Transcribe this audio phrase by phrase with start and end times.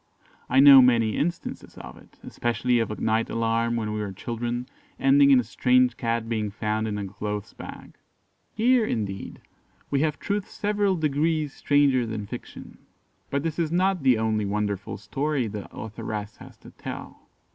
[0.49, 4.67] I know many instances of it especially of a night alarm when we were children,
[4.99, 7.97] ending in a strange cat being found in a clothes bag.
[8.51, 9.43] Here, indeed,
[9.91, 12.79] we have truth several degrees stranger than fiction;
[13.29, 17.27] but this is not the only wonderful story the authoress has to tell.